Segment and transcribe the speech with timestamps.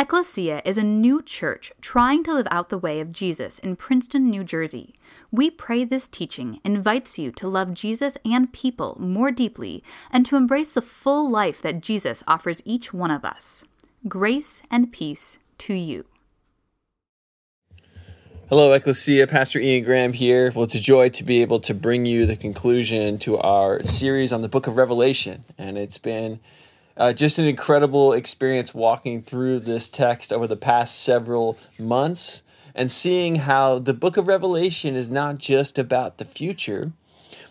[0.00, 4.30] Ecclesia is a new church trying to live out the way of Jesus in Princeton,
[4.30, 4.94] New Jersey.
[5.30, 10.36] We pray this teaching invites you to love Jesus and people more deeply and to
[10.36, 13.62] embrace the full life that Jesus offers each one of us.
[14.08, 16.06] Grace and peace to you.
[18.48, 19.26] Hello, Ecclesia.
[19.26, 20.50] Pastor Ian Graham here.
[20.54, 24.32] Well, it's a joy to be able to bring you the conclusion to our series
[24.32, 25.44] on the book of Revelation.
[25.58, 26.40] And it's been
[27.00, 32.42] uh, just an incredible experience walking through this text over the past several months
[32.74, 36.92] and seeing how the book of Revelation is not just about the future,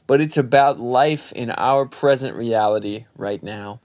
[0.05, 3.79] but it's about life in our present reality right now.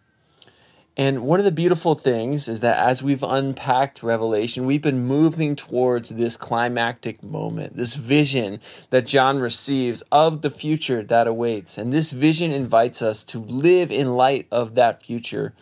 [0.96, 5.56] And one of the beautiful things is that as we've unpacked Revelation, we've been moving
[5.56, 11.78] towards this climactic moment, this vision that John receives of the future that awaits.
[11.78, 15.52] And this vision invites us to live in light of that future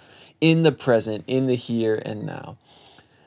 [0.43, 2.59] in the present, in the here and now.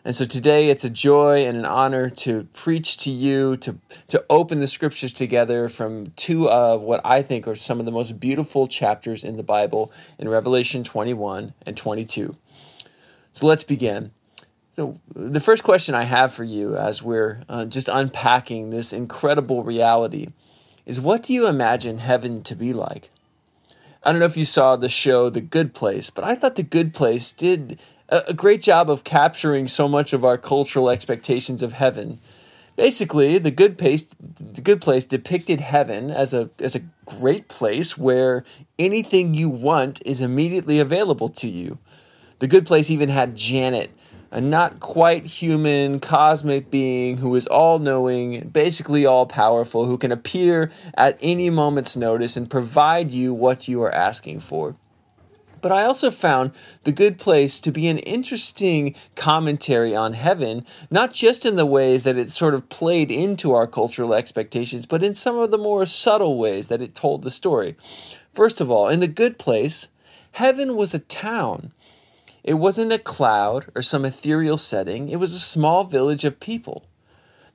[0.06, 4.24] And so today it's a joy and an honor to preach to you, to, to
[4.30, 8.20] open the scriptures together from two of what I think are some of the most
[8.20, 12.36] beautiful chapters in the Bible in Revelation 21 and 22.
[13.32, 14.12] So let's begin.
[14.76, 19.64] So, the first question I have for you as we're uh, just unpacking this incredible
[19.64, 20.28] reality
[20.86, 23.10] is what do you imagine heaven to be like?
[24.04, 26.64] I don't know if you saw the show The Good Place, but I thought The
[26.64, 31.74] Good Place did a great job of capturing so much of our cultural expectations of
[31.74, 32.20] heaven.
[32.76, 37.98] Basically, the good place, the good place depicted heaven as a as a great place
[37.98, 38.44] where
[38.78, 41.78] anything you want is immediately available to you.
[42.40, 43.92] The good place even had Janet,
[44.30, 50.12] a not quite human cosmic being who is all knowing, basically all powerful, who can
[50.12, 54.76] appear at any moment's notice and provide you what you are asking for.
[55.66, 56.52] But I also found
[56.84, 62.04] The Good Place to be an interesting commentary on heaven, not just in the ways
[62.04, 65.88] that it sort of played into our cultural expectations, but in some of the more
[65.88, 67.76] subtle ways that it told the story.
[68.32, 69.88] First of all, in The Good Place,
[70.34, 71.72] heaven was a town.
[72.44, 76.86] It wasn't a cloud or some ethereal setting, it was a small village of people.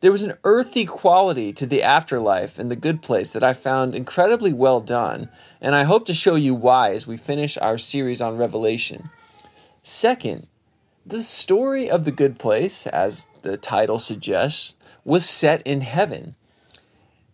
[0.00, 3.94] There was an earthy quality to the afterlife and the good place that I found
[3.94, 5.28] incredibly well done,
[5.60, 9.10] and I hope to show you why as we finish our series on Revelation.
[9.82, 10.46] Second,
[11.04, 14.74] the story of the good place, as the title suggests,
[15.04, 16.34] was set in heaven.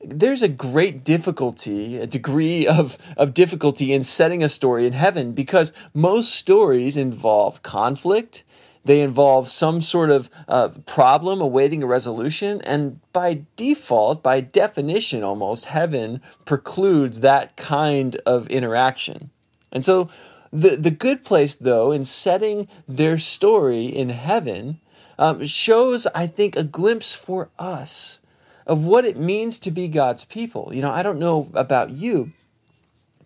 [0.05, 5.33] There's a great difficulty, a degree of, of difficulty in setting a story in heaven
[5.33, 8.43] because most stories involve conflict
[8.87, 15.25] they involve some sort of uh, problem awaiting a resolution, and by default, by definition
[15.25, 19.31] almost, heaven precludes that kind of interaction.
[19.73, 20.09] And so,
[20.53, 24.81] the, the good place, though, in setting their story in heaven,
[25.19, 28.21] um, shows, I think, a glimpse for us
[28.67, 30.71] of what it means to be God's people.
[30.73, 32.33] You know, I don't know about you,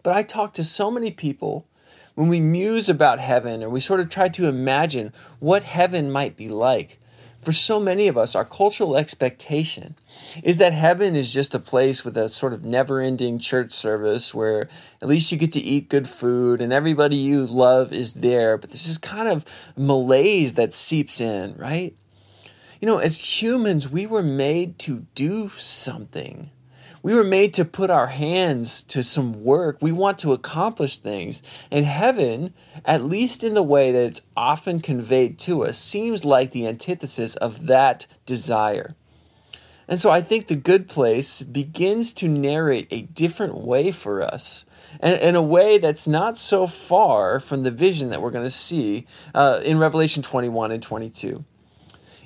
[0.03, 1.67] but I talk to so many people
[2.15, 6.37] when we muse about heaven or we sort of try to imagine what heaven might
[6.37, 6.99] be like,
[7.43, 9.95] for so many of us, our cultural expectation
[10.43, 14.35] is that heaven is just a place with a sort of never ending church service
[14.35, 14.69] where
[15.01, 18.59] at least you get to eat good food and everybody you love is there.
[18.59, 19.45] But there's this kind of
[19.75, 21.97] malaise that seeps in, right?
[22.81, 26.51] You know, as humans, we were made to do something.
[27.03, 29.79] We were made to put our hands to some work.
[29.81, 31.43] We want to accomplish things.
[31.71, 32.53] And heaven,
[32.85, 37.37] at least in the way that it's often conveyed to us, seems like the antithesis
[37.37, 38.95] of that desire.
[39.89, 44.65] And so I think the good place begins to narrate a different way for us.
[45.01, 48.51] And in a way that's not so far from the vision that we're going to
[48.51, 51.45] see uh, in Revelation 21 and 22.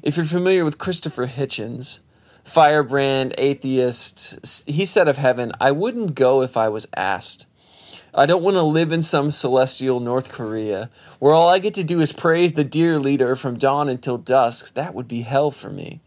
[0.02, 2.00] If you're familiar with Christopher Hitchens,
[2.44, 7.46] firebrand atheist, he said of heaven, I wouldn't go if I was asked.
[8.14, 10.88] I don't want to live in some celestial North Korea
[11.18, 14.74] where all I get to do is praise the dear leader from dawn until dusk.
[14.74, 16.00] That would be hell for me.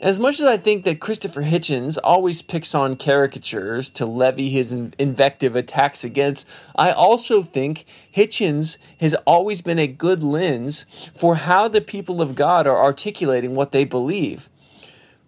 [0.00, 4.72] As much as I think that Christopher Hitchens always picks on caricatures to levy his
[4.72, 7.84] invective attacks against, I also think
[8.14, 10.86] Hitchens has always been a good lens
[11.16, 14.48] for how the people of God are articulating what they believe.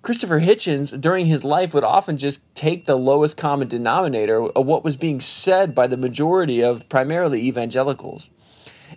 [0.02, 4.82] Christopher Hitchens, during his life, would often just take the lowest common denominator of what
[4.82, 8.31] was being said by the majority of primarily evangelicals.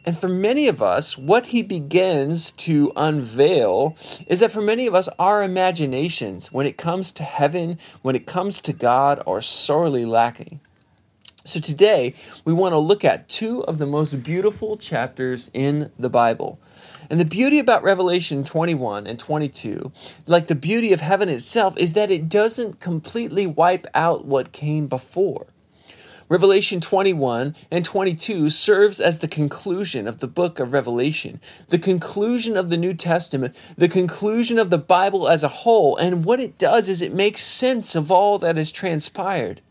[0.06, 3.98] And for many of us, what he begins to unveil
[4.28, 8.26] is that for many of us, our imaginations, when it comes to heaven, when it
[8.26, 10.62] comes to God, are sorely lacking.
[11.44, 12.16] So today,
[12.46, 16.60] we want to look at two of the most beautiful chapters in the Bible.
[17.14, 19.92] And the beauty about Revelation 21 and 22,
[20.26, 24.88] like the beauty of heaven itself, is that it doesn't completely wipe out what came
[24.88, 25.46] before.
[26.28, 31.40] Revelation 21 and 22 serves as the conclusion of the book of Revelation,
[31.70, 35.96] the conclusion of the New Testament, the conclusion of the Bible as a whole.
[35.98, 39.62] And what it does is it makes sense of all that has transpired.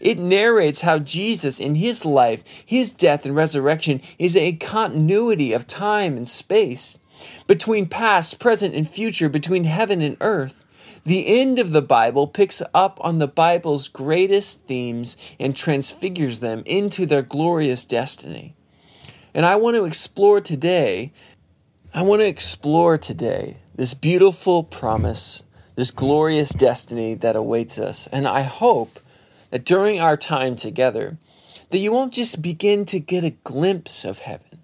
[0.00, 5.66] It narrates how Jesus, in his life, his death, and resurrection, is a continuity of
[5.66, 6.98] time and space
[7.46, 10.64] between past, present, and future, between heaven and earth.
[11.04, 16.62] The end of the Bible picks up on the Bible's greatest themes and transfigures them
[16.66, 18.54] into their glorious destiny.
[19.32, 21.12] And I want to explore today,
[21.94, 25.44] I want to explore today this beautiful promise,
[25.76, 28.06] this glorious destiny that awaits us.
[28.08, 29.00] And I hope
[29.50, 31.18] that during our time together,
[31.70, 34.60] that you won't just begin to get a glimpse of heaven,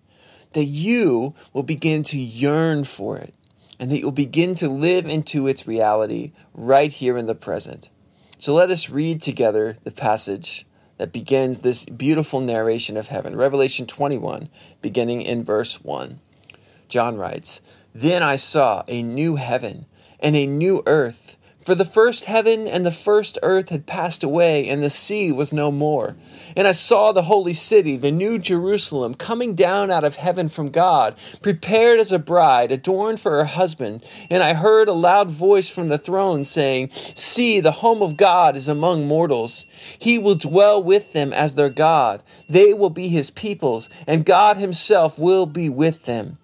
[0.53, 3.35] that you will begin to yearn for it,
[3.79, 7.91] and that you'll begin to live into its reality right here in the present.
[8.39, 10.67] So let us read together the passage
[10.99, 13.37] that begins this beautiful narration of heaven.
[13.37, 14.49] Revelation 21,
[14.81, 16.21] beginning in verse 1.
[16.89, 17.61] John writes,
[17.95, 19.87] Then I saw a new heaven
[20.21, 21.26] and a new earth
[21.67, 25.53] for the first heaven and the first earth had passed away, and the sea was
[25.53, 26.15] no more.
[26.57, 30.71] And I saw the holy city, the new Jerusalem, coming down out of heaven from
[30.71, 34.05] God, prepared as a bride, adorned for her husband.
[34.31, 38.55] And I heard a loud voice from the throne saying, See, the home of God
[38.55, 39.65] is among mortals.
[39.99, 42.23] He will dwell with them as their God.
[42.49, 46.39] They will be his peoples, and God himself will be with them.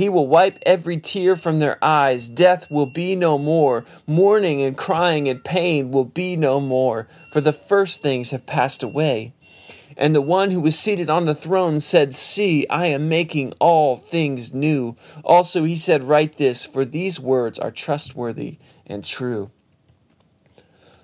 [0.00, 2.26] He will wipe every tear from their eyes.
[2.26, 3.84] Death will be no more.
[4.06, 8.82] Mourning and crying and pain will be no more, for the first things have passed
[8.82, 9.34] away.
[9.98, 13.98] And the one who was seated on the throne said, See, I am making all
[13.98, 14.96] things new.
[15.22, 18.56] Also, he said, Write this, for these words are trustworthy
[18.86, 19.50] and true.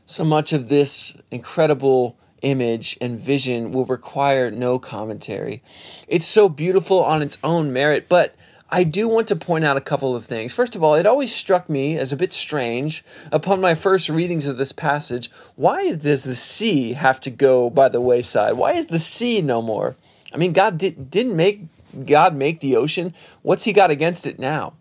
[0.07, 5.63] So much of this incredible image and vision will require no commentary.
[6.09, 8.35] It's so beautiful on its own merit, but
[8.69, 10.53] I do want to point out a couple of things.
[10.53, 14.49] First of all, it always struck me as a bit strange upon my first readings
[14.49, 15.31] of this passage.
[15.55, 18.55] Why does the sea have to go by the wayside?
[18.55, 19.95] Why is the sea no more?
[20.35, 21.61] I mean, God did, didn't make
[22.05, 23.15] God make the ocean.
[23.43, 24.75] What's He got against it now?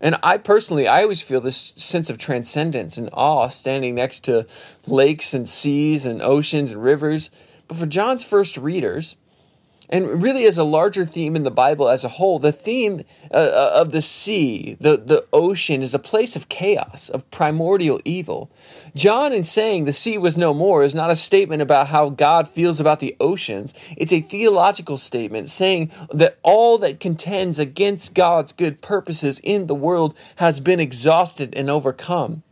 [0.00, 4.46] And I personally, I always feel this sense of transcendence and awe standing next to
[4.86, 7.30] lakes and seas and oceans and rivers.
[7.68, 9.16] But for John's first readers,
[9.94, 13.02] and really as a larger theme in the bible as a whole the theme
[13.32, 18.00] uh, uh, of the sea the, the ocean is a place of chaos of primordial
[18.04, 18.50] evil.
[18.94, 22.48] John in saying the sea was no more is not a statement about how god
[22.48, 23.74] feels about the oceans.
[23.96, 29.74] It's a theological statement saying that all that contends against god's good purposes in the
[29.74, 32.42] world has been exhausted and overcome.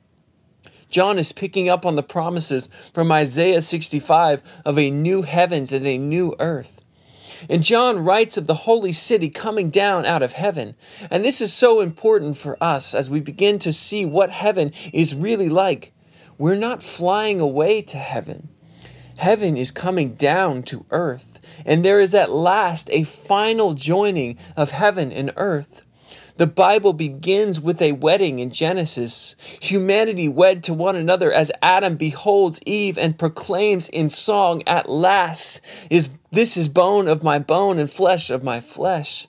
[0.88, 5.86] John is picking up on the promises from Isaiah 65 of a new heavens and
[5.86, 6.81] a new earth.
[7.48, 10.74] And John writes of the holy city coming down out of heaven.
[11.10, 15.14] And this is so important for us as we begin to see what heaven is
[15.14, 15.92] really like.
[16.38, 18.48] We're not flying away to heaven,
[19.16, 21.40] heaven is coming down to earth.
[21.64, 25.82] And there is at last a final joining of heaven and earth.
[26.36, 29.36] The Bible begins with a wedding in Genesis.
[29.60, 35.60] Humanity wed to one another as Adam beholds Eve and proclaims in song, At last
[35.90, 39.28] is this is bone of my bone and flesh of my flesh.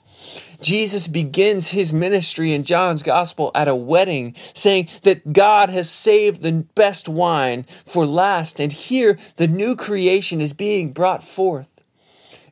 [0.62, 6.40] Jesus begins his ministry in John's gospel at a wedding, saying that God has saved
[6.40, 11.73] the best wine for last, and here the new creation is being brought forth.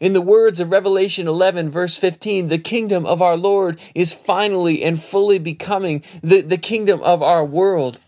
[0.02, 4.82] In the words of Revelation 11, verse 15, the kingdom of our Lord is finally
[4.82, 8.00] and fully becoming the, the kingdom of our world.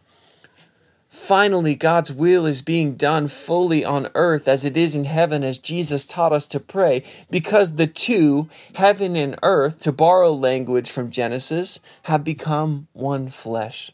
[1.09, 5.59] Finally, God's will is being done fully on earth as it is in heaven, as
[5.59, 11.13] Jesus taught us to pray, because the two, heaven and earth, to borrow language from
[11.13, 13.93] Genesis, have become one flesh.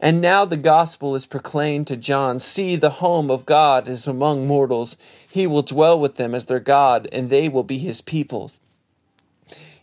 [0.00, 4.46] And now the gospel is proclaimed to John See, the home of God is among
[4.46, 4.96] mortals.
[5.30, 8.60] He will dwell with them as their God, and they will be his peoples.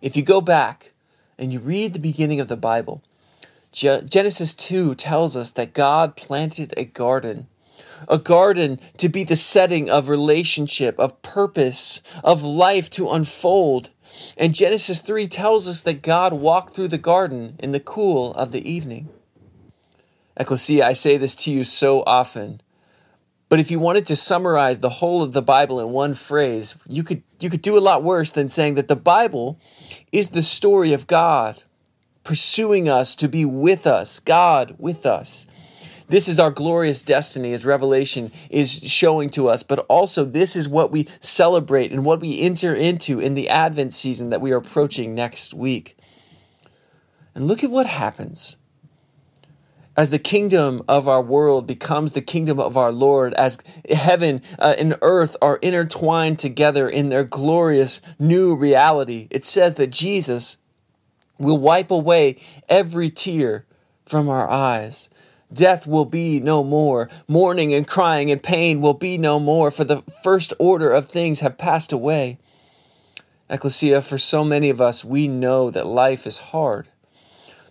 [0.02, 0.92] If you go back
[1.38, 3.02] and you read the beginning of the Bible,
[3.72, 7.48] Genesis 2 tells us that God planted a garden.
[8.08, 13.90] A garden to be the setting of relationship, of purpose, of life to unfold.
[14.38, 18.52] And Genesis 3 tells us that God walked through the garden in the cool of
[18.52, 19.10] the evening.
[20.38, 22.62] Ecclesia, I say this to you so often.
[23.50, 27.04] But if you wanted to summarize the whole of the Bible in one phrase, you
[27.04, 29.60] could you could do a lot worse than saying that the Bible
[30.12, 31.62] is the story of God
[32.24, 35.46] pursuing us to be with us, God with us.
[36.08, 40.68] This is our glorious destiny, as Revelation is showing to us, but also this is
[40.68, 44.58] what we celebrate and what we enter into in the Advent season that we are
[44.58, 45.98] approaching next week.
[47.36, 48.58] And look at what happens
[49.96, 53.60] as the kingdom of our world becomes the kingdom of our Lord, as
[53.90, 59.92] heaven uh, and earth are intertwined together in their glorious new reality, it says that
[59.92, 60.58] Jesus
[61.38, 62.38] will wipe away
[62.70, 63.66] every tear
[64.06, 65.10] from our eyes.
[65.52, 67.10] Death will be no more.
[67.28, 71.42] Mourning and crying and pain will be no more, for the first order of things
[71.42, 72.40] have passed away.
[73.50, 76.88] Ecclesia, for so many of us, we know that life is hard.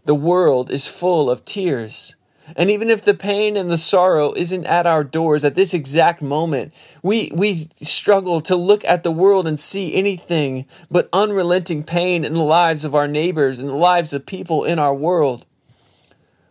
[0.05, 2.17] The world is full of tears.
[2.57, 6.21] And even if the pain and the sorrow isn't at our doors at this exact
[6.21, 12.25] moment, we, we struggle to look at the world and see anything but unrelenting pain
[12.25, 15.47] in the lives of our neighbors and the lives of people in our world.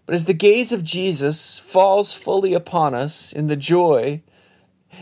[0.05, 4.21] But as the gaze of Jesus falls fully upon us in the joy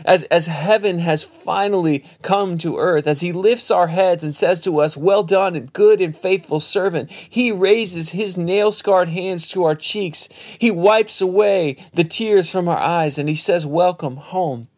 [0.04, 4.60] as, as heaven has finally come to earth, as he lifts our heads and says
[4.62, 9.46] to us, Well done, and good and faithful servant, he raises his nail scarred hands
[9.48, 10.28] to our cheeks.
[10.58, 14.68] He wipes away the tears from our eyes, and he says, Welcome home.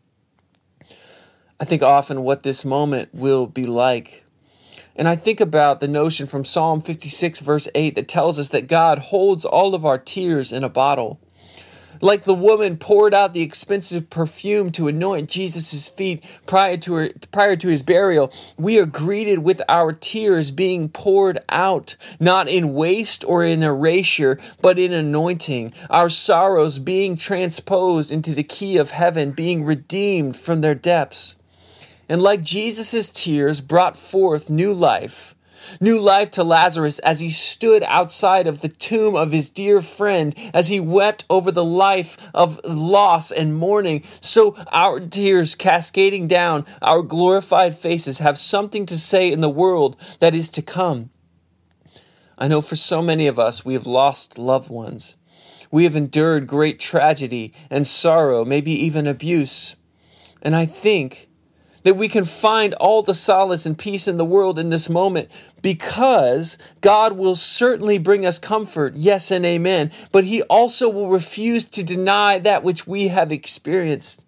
[1.61, 4.25] I think often what this moment will be like.
[4.95, 8.67] And I think about the notion from Psalm 56, verse 8, that tells us that
[8.67, 11.21] God holds all of our tears in a bottle.
[12.03, 17.11] Like the woman poured out the expensive perfume to anoint Jesus' feet prior to, her,
[17.31, 22.75] prior to his burial, we are greeted with our tears being poured out, not in
[22.75, 28.91] waste or in erasure, but in anointing, our sorrows being transposed into the key of
[28.91, 31.37] heaven, being redeemed from their depths.
[32.09, 35.32] And like Jesus' tears brought forth new life,
[35.81, 40.35] new life to Lazarus as he stood outside of the tomb of his dear friend,
[40.53, 44.03] as he wept over the life of loss and mourning.
[44.21, 49.97] So our tears cascading down our glorified faces have something to say in the world
[50.21, 51.11] that is to come.
[52.39, 55.15] I know for so many of us, we have lost loved ones.
[55.71, 59.77] We have endured great tragedy and sorrow, maybe even abuse.
[60.43, 61.29] And I think
[61.83, 65.31] that we can find all the solace and peace in the world in this moment
[65.63, 71.65] because God will certainly bring us comfort, yes and amen, but He also will refuse
[71.65, 74.25] to deny that which we have experienced.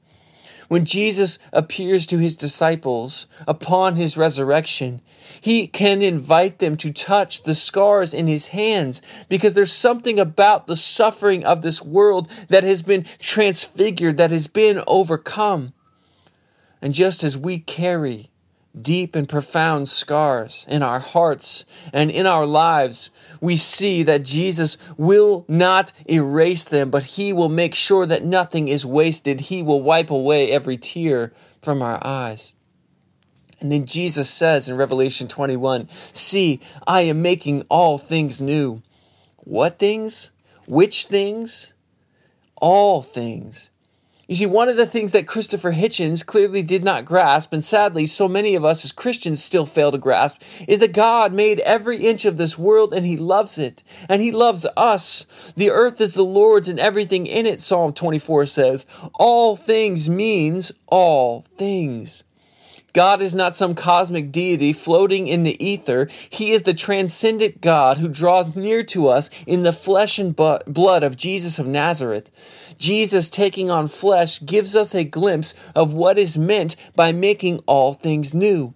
[0.68, 5.02] When Jesus appears to His disciples upon His resurrection,
[5.40, 10.66] He can invite them to touch the scars in His hands because there's something about
[10.66, 15.73] the suffering of this world that has been transfigured, that has been overcome.
[16.84, 18.28] And just as we carry
[18.78, 21.64] deep and profound scars in our hearts
[21.94, 23.08] and in our lives,
[23.40, 28.68] we see that Jesus will not erase them, but He will make sure that nothing
[28.68, 29.40] is wasted.
[29.40, 32.52] He will wipe away every tear from our eyes.
[33.60, 38.82] And then Jesus says in Revelation 21 See, I am making all things new.
[39.38, 40.32] What things?
[40.66, 41.72] Which things?
[42.56, 43.70] All things.
[44.26, 48.06] You see, one of the things that Christopher Hitchens clearly did not grasp, and sadly
[48.06, 51.98] so many of us as Christians still fail to grasp, is that God made every
[51.98, 53.82] inch of this world and He loves it.
[54.08, 55.26] And He loves us.
[55.56, 58.86] The earth is the Lord's and everything in it, Psalm 24 says.
[59.14, 62.24] All things means all things.
[62.94, 66.08] God is not some cosmic deity floating in the ether.
[66.30, 71.02] He is the transcendent God who draws near to us in the flesh and blood
[71.02, 72.30] of Jesus of Nazareth.
[72.78, 77.94] Jesus taking on flesh gives us a glimpse of what is meant by making all
[77.94, 78.74] things new.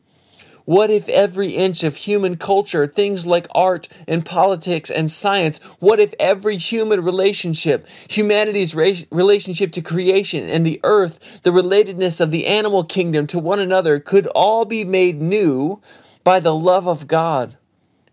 [0.69, 5.99] What if every inch of human culture, things like art and politics and science, what
[5.99, 12.47] if every human relationship, humanity's relationship to creation and the earth, the relatedness of the
[12.47, 15.81] animal kingdom to one another could all be made new
[16.23, 17.57] by the love of God?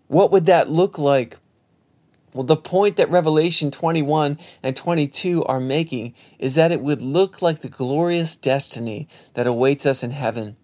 [0.08, 1.36] What would that look like?
[2.34, 7.42] Well, the point that Revelation 21 and 22 are making is that it would look
[7.42, 10.56] like the glorious destiny that awaits us in heaven.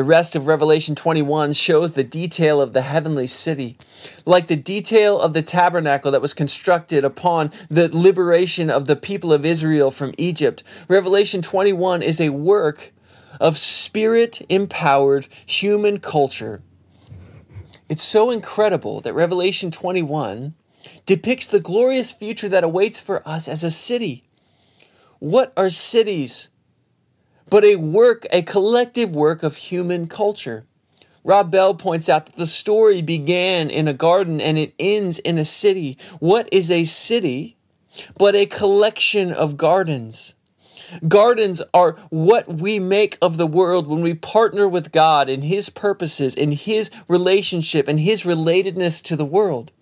[0.00, 3.76] The rest of Revelation 21 shows the detail of the heavenly city,
[4.24, 9.30] like the detail of the tabernacle that was constructed upon the liberation of the people
[9.30, 10.62] of Israel from Egypt.
[10.88, 12.94] Revelation 21 is a work
[13.38, 16.62] of spirit empowered human culture.
[17.90, 20.54] It's so incredible that Revelation 21
[21.04, 24.24] depicts the glorious future that awaits for us as a city.
[25.18, 26.48] What are cities?
[27.50, 30.64] But a work, a collective work of human culture.
[31.22, 35.36] Rob Bell points out that the story began in a garden and it ends in
[35.36, 35.98] a city.
[36.18, 37.56] What is a city
[38.16, 40.34] but a collection of gardens?
[41.06, 45.68] Gardens are what we make of the world when we partner with God in His
[45.68, 49.72] purposes, in His relationship, and His relatedness to the world.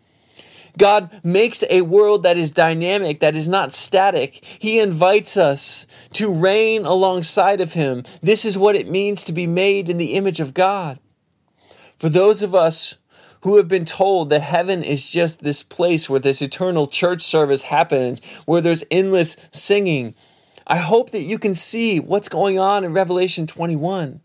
[0.78, 4.42] God makes a world that is dynamic, that is not static.
[4.44, 8.04] He invites us to reign alongside of Him.
[8.23, 10.99] This is what it means to be made in the image of God.
[11.99, 12.94] For those of us
[13.42, 17.62] who have been told that heaven is just this place where this eternal church service
[17.62, 20.14] happens, where there's endless singing,
[20.66, 24.20] I hope that you can see what's going on in Revelation 21.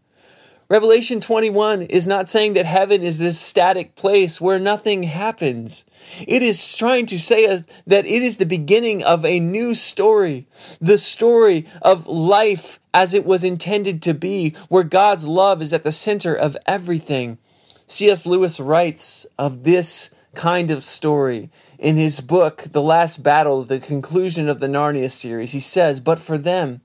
[0.73, 5.85] Revelation 21 is not saying that heaven is this static place where nothing happens.
[6.27, 7.45] It is trying to say
[7.85, 10.47] that it is the beginning of a new story,
[10.81, 15.83] the story of life as it was intended to be, where God's love is at
[15.83, 17.37] the center of everything.
[17.85, 18.25] C.S.
[18.25, 24.49] Lewis writes of this kind of story in his book, The Last Battle, the conclusion
[24.49, 25.51] of the Narnia series.
[25.51, 26.81] He says, But for them,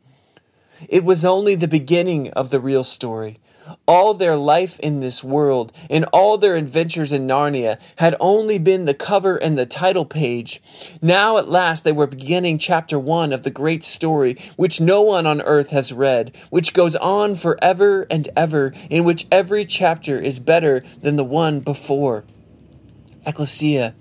[0.91, 3.39] it was only the beginning of the real story.
[3.87, 8.85] All their life in this world and all their adventures in Narnia had only been
[8.85, 10.63] the cover and the title page.
[11.03, 15.27] Now, at last, they were beginning chapter one of the great story, which no one
[15.27, 20.39] on earth has read, which goes on forever and ever, in which every chapter is
[20.39, 22.25] better than the one before.
[23.27, 23.95] Ecclesia,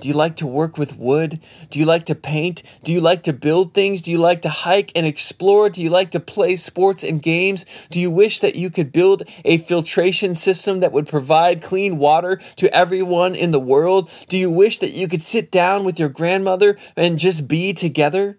[0.00, 1.40] do you like to work with wood?
[1.70, 2.62] Do you like to paint?
[2.84, 4.02] Do you like to build things?
[4.02, 5.70] Do you like to hike and explore?
[5.70, 7.64] Do you like to play sports and games?
[7.90, 12.40] Do you wish that you could build a filtration system that would provide clean water
[12.56, 14.10] to everyone in the world?
[14.28, 18.38] Do you wish that you could sit down with your grandmother and just be together?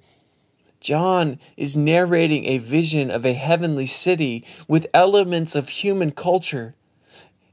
[0.79, 6.75] John is narrating a vision of a heavenly city with elements of human culture.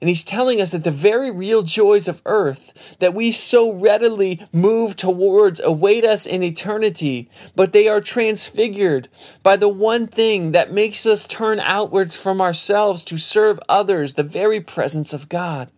[0.04, 4.46] And he's telling us that the very real joys of earth that we so readily
[4.52, 9.08] move towards await us in eternity, but they are transfigured
[9.42, 14.22] by the one thing that makes us turn outwards from ourselves to serve others, the
[14.22, 15.70] very presence of God.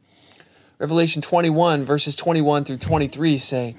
[0.80, 3.76] Revelation 21, verses 21 through 23 say,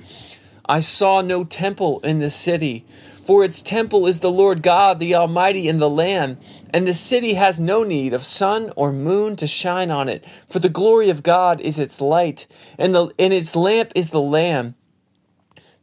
[0.66, 2.86] I saw no temple in the city
[3.28, 6.38] for its temple is the Lord God, the Almighty, and the Lamb.
[6.70, 10.60] And the city has no need of sun or moon to shine on it, for
[10.60, 12.48] the glory of God is its light,
[12.80, 14.76] and, the, and its lamp is the Lamb.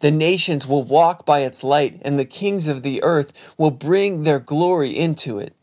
[0.00, 4.24] The nations will walk by its light, and the kings of the earth will bring
[4.24, 5.54] their glory into it.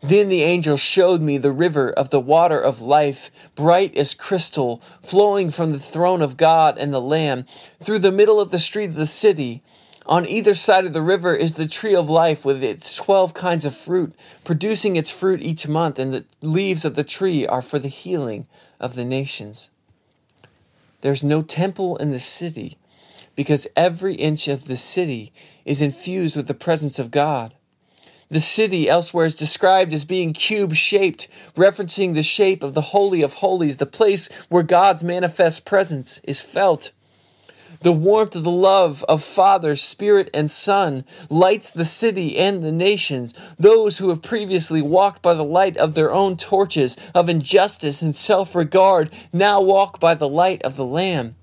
[0.00, 4.80] Then the angel showed me the river of the water of life, bright as crystal,
[5.02, 7.44] flowing from the throne of God and the Lamb,
[7.82, 9.62] through the middle of the street of the city.
[10.08, 13.64] On either side of the river is the tree of life with its 12 kinds
[13.64, 14.14] of fruit,
[14.44, 18.46] producing its fruit each month, and the leaves of the tree are for the healing
[18.78, 19.70] of the nations.
[21.00, 22.78] There's no temple in the city
[23.34, 25.32] because every inch of the city
[25.64, 27.54] is infused with the presence of God.
[28.28, 33.22] The city elsewhere is described as being cube shaped, referencing the shape of the Holy
[33.22, 36.90] of Holies, the place where God's manifest presence is felt.
[37.80, 42.72] The warmth of the love of Father, Spirit, and Son lights the city and the
[42.72, 43.34] nations.
[43.58, 48.14] Those who have previously walked by the light of their own torches of injustice and
[48.14, 51.36] self regard now walk by the light of the Lamb.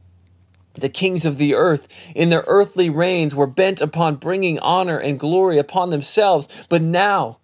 [0.74, 5.20] The kings of the earth, in their earthly reigns, were bent upon bringing honor and
[5.20, 7.38] glory upon themselves, but now,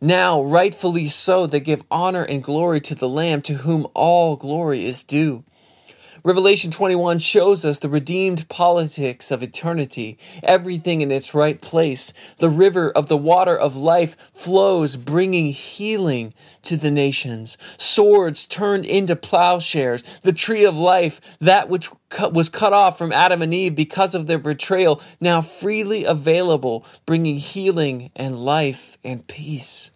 [0.00, 4.84] now, rightfully so, they give honor and glory to the Lamb to whom all glory
[4.84, 5.44] is due.
[6.24, 12.12] Revelation 21 shows us the redeemed politics of eternity, everything in its right place.
[12.38, 16.32] The river of the water of life flows, bringing healing
[16.62, 17.58] to the nations.
[17.76, 20.04] Swords turned into plowshares.
[20.22, 21.90] The tree of life, that which
[22.30, 27.38] was cut off from Adam and Eve because of their betrayal, now freely available, bringing
[27.38, 29.90] healing and life and peace.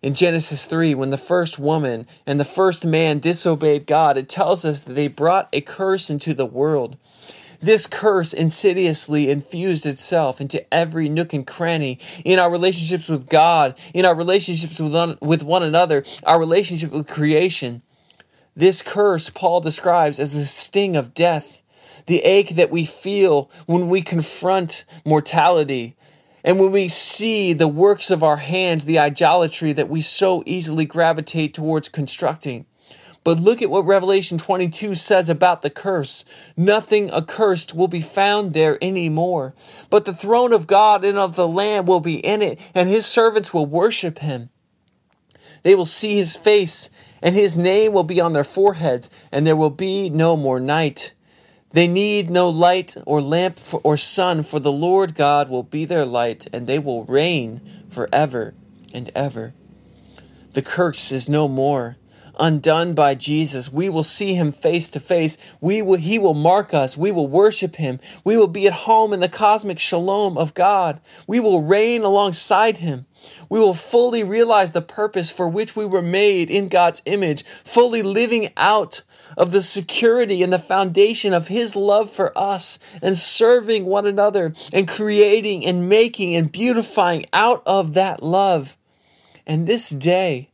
[0.00, 4.64] In Genesis 3, when the first woman and the first man disobeyed God, it tells
[4.64, 6.96] us that they brought a curse into the world.
[7.60, 13.76] This curse insidiously infused itself into every nook and cranny in our relationships with God,
[13.92, 17.82] in our relationships with one, with one another, our relationship with creation.
[18.54, 21.62] This curse Paul describes as the sting of death,
[22.06, 25.96] the ache that we feel when we confront mortality,
[26.44, 30.84] and when we see the works of our hands, the idolatry that we so easily
[30.84, 32.66] gravitate towards constructing.
[33.24, 36.24] But look at what Revelation 22 says about the curse.
[36.56, 39.54] Nothing accursed will be found there anymore.
[39.90, 43.04] But the throne of God and of the Lamb will be in it, and his
[43.04, 44.50] servants will worship him.
[45.62, 46.88] They will see his face,
[47.20, 51.12] and his name will be on their foreheads, and there will be no more night.
[51.72, 55.84] They need no light or lamp for, or sun, for the Lord God will be
[55.84, 58.54] their light, and they will reign forever
[58.94, 59.52] and ever.
[60.54, 61.96] The curse is no more.
[62.40, 65.36] Undone by Jesus, we will see him face to face.
[65.60, 66.96] We will, he will mark us.
[66.96, 67.98] We will worship him.
[68.22, 71.00] We will be at home in the cosmic shalom of God.
[71.26, 73.06] We will reign alongside him.
[73.48, 78.02] We will fully realize the purpose for which we were made in God's image, fully
[78.02, 79.02] living out
[79.36, 84.54] of the security and the foundation of His love for us, and serving one another,
[84.72, 88.76] and creating and making and beautifying out of that love.
[89.46, 90.50] And this day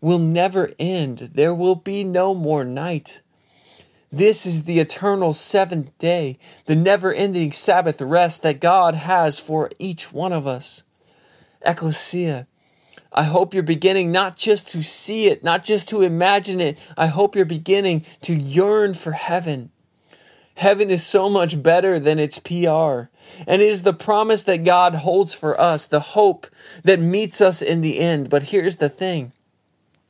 [0.00, 1.30] will never end.
[1.34, 3.20] There will be no more night.
[4.12, 9.70] This is the eternal seventh day, the never ending Sabbath rest that God has for
[9.78, 10.84] each one of us.
[11.66, 12.46] Ecclesia,
[13.12, 16.76] I hope you're beginning not just to see it, not just to imagine it.
[16.96, 19.70] I hope you're beginning to yearn for heaven.
[20.56, 23.08] Heaven is so much better than its PR.
[23.46, 26.46] And it is the promise that God holds for us, the hope
[26.82, 28.30] that meets us in the end.
[28.30, 29.32] But here's the thing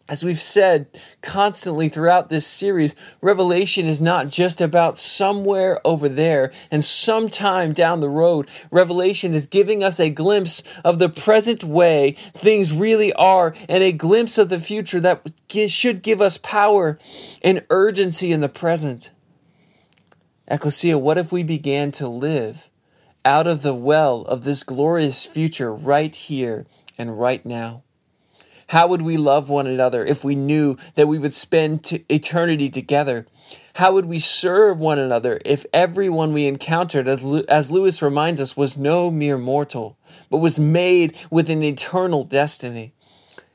[0.07, 0.87] as we've said
[1.23, 8.01] constantly throughout this series, Revelation is not just about somewhere over there and sometime down
[8.01, 8.51] the road.
[8.71, 13.93] Revelation is giving us a glimpse of the present way things really are and a
[13.93, 15.27] glimpse of the future that
[15.69, 16.99] should give us power
[17.43, 19.11] and urgency in the present.
[20.47, 22.69] Ecclesia, what if we began to live
[23.25, 26.67] out of the well of this glorious future right here
[26.99, 27.84] and right now?
[28.69, 32.71] How would we love one another if we knew that we would spend t- eternity
[32.71, 33.27] together?
[33.75, 38.57] How would we serve one another if everyone we encountered, as, as Lewis reminds us,
[38.57, 39.99] was no mere mortal,
[40.31, 42.94] but was made with an eternal destiny?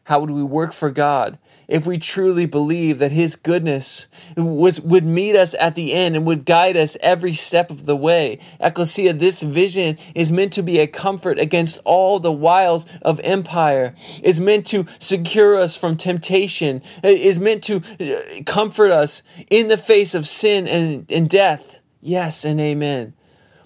[0.10, 5.06] How would we work for God if we truly believe that His goodness was, would
[5.06, 8.40] meet us at the end and would guide us every step of the way?
[8.60, 13.94] Ecclesia, this vision is meant to be a comfort against all the wiles of empire,
[14.24, 19.78] is meant to secure us from temptation, is meant to uh, comfort us in the
[19.78, 21.82] face of sin and, and death.
[22.02, 23.14] Yes and amen.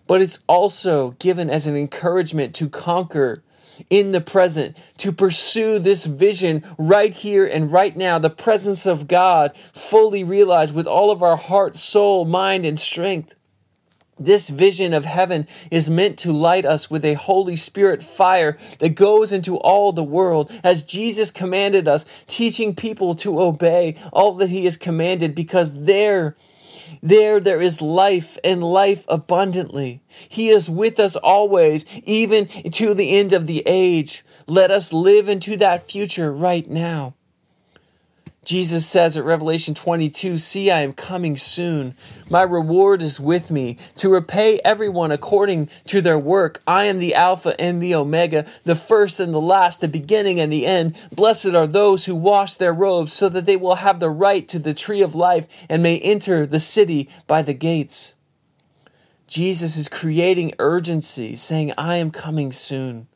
[0.08, 3.44] But it's also given as an encouragement to conquer
[3.90, 9.08] in the present, to pursue this vision right here and right now, the presence of
[9.08, 13.34] God fully realized with all of our heart, soul, mind, and strength.
[14.20, 18.96] This vision of heaven is meant to light us with a Holy Spirit fire that
[18.96, 24.50] goes into all the world as Jesus commanded us, teaching people to obey all that
[24.50, 26.36] He has commanded because there
[27.02, 30.02] there, there is life and life abundantly.
[30.30, 34.24] He is with us always, even to the end of the age.
[34.48, 37.16] Let us live into that future right now.
[38.44, 41.96] Jesus says at Revelation 22 See, I am coming soon.
[42.30, 46.62] My reward is with me to repay everyone according to their work.
[46.68, 50.52] I am the Alpha and the Omega, the first and the last, the beginning and
[50.52, 50.96] the end.
[51.12, 54.60] Blessed are those who wash their robes so that they will have the right to
[54.60, 58.14] the tree of life and may enter the city by the gates.
[59.26, 63.08] Jesus is creating urgency, saying, I am coming soon.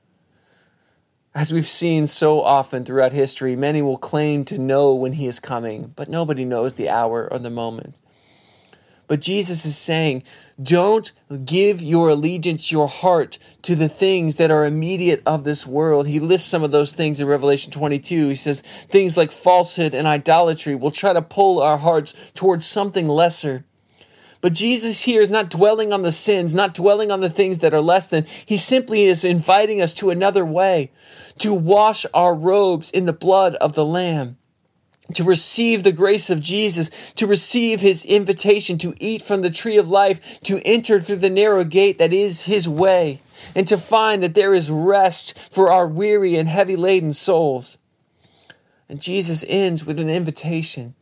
[1.37, 5.39] As we've seen so often throughout history, many will claim to know when he is
[5.39, 7.99] coming, but nobody knows the hour or the moment.
[9.05, 10.23] But Jesus is saying,
[10.59, 11.11] don't
[11.45, 16.07] give your allegiance, your heart to the things that are immediate of this world.
[16.07, 18.29] He lists some of those things in Revelation 22.
[18.29, 23.07] He says things like falsehood and idolatry will try to pull our hearts towards something
[23.07, 23.63] lesser.
[24.41, 27.73] But Jesus here is not dwelling on the sins, not dwelling on the things that
[27.73, 28.25] are less than.
[28.45, 30.91] He simply is inviting us to another way,
[31.39, 34.37] to wash our robes in the blood of the Lamb,
[35.13, 39.77] to receive the grace of Jesus, to receive his invitation to eat from the tree
[39.77, 43.21] of life, to enter through the narrow gate that is his way,
[43.55, 47.77] and to find that there is rest for our weary and heavy laden souls.
[48.89, 50.95] And Jesus ends with an invitation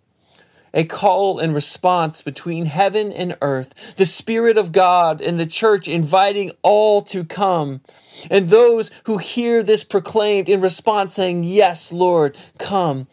[0.75, 5.87] a call and response between heaven and earth, the Spirit of God and the church
[5.87, 7.81] inviting all to come,
[8.29, 13.07] and those who hear this proclaimed in response saying, Yes, Lord, come.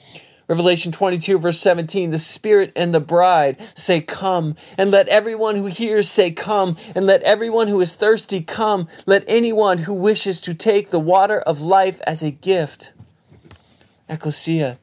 [0.48, 4.56] Revelation 22, verse 17, the Spirit and the bride say, Come.
[4.76, 6.76] And let everyone who hears say, Come.
[6.94, 8.88] And let everyone who is thirsty come.
[9.06, 12.92] Let anyone who wishes to take the water of life as a gift.
[14.10, 14.78] Ecclesia,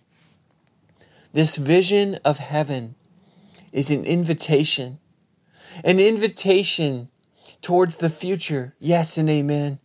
[1.33, 2.95] this vision of heaven
[3.71, 4.99] is an invitation,
[5.83, 7.09] an invitation
[7.61, 9.79] towards the future, yes and amen,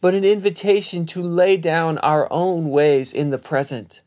[0.00, 4.02] but an invitation to lay down our own ways in the present.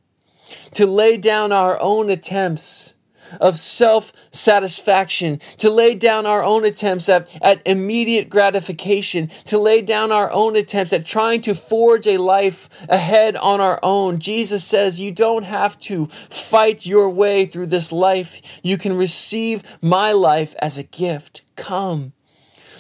[0.73, 2.95] to lay down our own attempts
[3.39, 9.81] of self satisfaction, to lay down our own attempts at, at immediate gratification, to lay
[9.81, 14.19] down our own attempts at trying to forge a life ahead on our own.
[14.19, 18.59] Jesus says you don't have to fight your way through this life.
[18.63, 21.41] You can receive my life as a gift.
[21.55, 22.13] Come.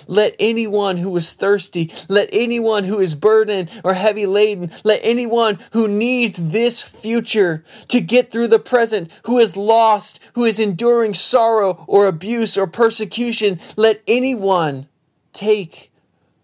[0.09, 5.59] Let anyone who is thirsty, let anyone who is burdened or heavy laden, let anyone
[5.73, 11.13] who needs this future to get through the present, who is lost, who is enduring
[11.13, 14.87] sorrow or abuse or persecution, let anyone
[15.31, 15.91] take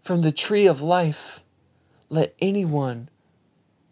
[0.03, 1.41] from the tree of life.
[2.07, 3.09] Let anyone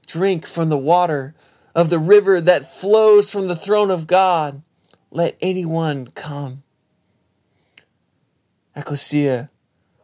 [0.05, 1.33] drink from the water
[1.73, 4.61] of the river that flows from the throne of God.
[5.09, 6.61] Let anyone come.
[8.75, 9.49] Ecclesia,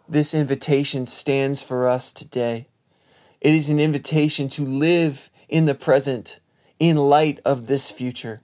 [0.10, 2.68] this invitation stands for us today.
[3.40, 6.40] It is an invitation to live in the present
[6.80, 8.42] in light of this future.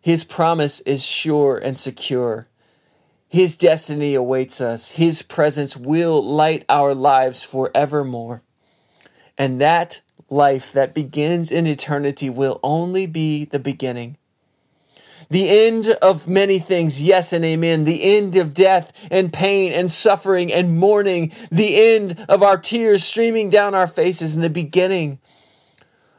[0.00, 2.48] His promise is sure and secure.
[3.28, 4.88] His destiny awaits us.
[4.88, 8.42] His presence will light our lives forevermore.
[9.38, 14.16] And that life that begins in eternity will only be the beginning
[15.30, 17.84] the end of many things, yes and amen.
[17.84, 21.32] The end of death and pain and suffering and mourning.
[21.50, 25.18] The end of our tears streaming down our faces and the beginning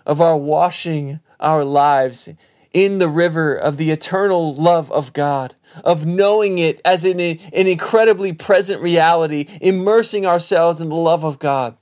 [0.06, 2.30] of our washing our lives
[2.74, 7.68] in the river of the eternal love of God, of knowing it as an, an
[7.68, 11.78] incredibly present reality, immersing ourselves in the love of God,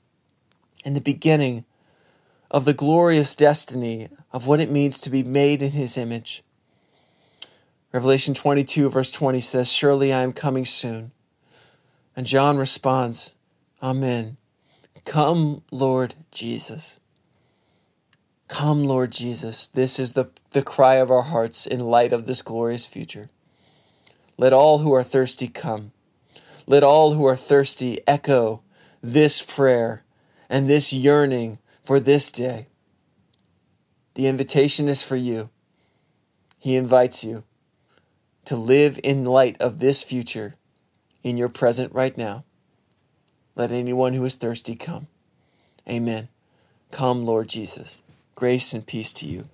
[0.83, 1.63] and the beginning
[2.49, 6.43] of the glorious destiny of what it means to be made in His image.
[7.93, 11.11] Revelation 22, verse 20 says, Surely I am coming soon.
[12.15, 13.33] And John responds,
[13.83, 14.37] Amen.
[15.03, 16.99] Come, Lord Jesus.
[18.47, 19.67] Come, Lord Jesus.
[19.67, 23.29] This is the, the cry of our hearts in light of this glorious future.
[24.37, 25.91] Let all who are thirsty come.
[26.67, 28.61] Let all who are thirsty echo
[29.01, 30.03] this prayer
[30.49, 32.67] and this yearning for this day.
[34.13, 35.49] The invitation is for you.
[36.57, 37.43] He invites you
[38.51, 40.55] to live in light of this future
[41.23, 42.43] in your present right now.
[43.55, 45.07] Let anyone who is thirsty come.
[45.87, 46.27] Amen.
[46.91, 48.01] Come, Lord Jesus.
[48.35, 49.47] Grace and peace to you.